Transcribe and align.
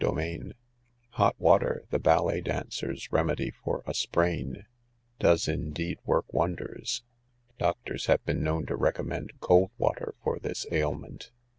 CHAPTER 0.03 0.19
VII 0.19 0.53
Hot 1.11 1.35
water, 1.39 1.83
the 1.91 1.99
ballet 1.99 2.41
dancer's 2.41 3.11
remedy 3.11 3.51
for 3.51 3.83
a 3.85 3.93
sprain, 3.93 4.65
does 5.19 5.47
indeed 5.47 5.99
work 6.05 6.25
wonders. 6.33 7.03
Doctors 7.59 8.07
have 8.07 8.25
been 8.25 8.41
known 8.43 8.65
to 8.65 8.75
recommend 8.75 9.39
cold 9.41 9.69
water 9.77 10.15
for 10.23 10.39
this 10.39 10.65
ailment. 10.71 11.29